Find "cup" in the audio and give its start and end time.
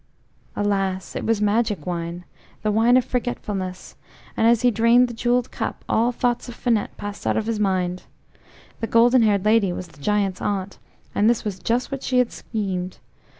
5.51-5.85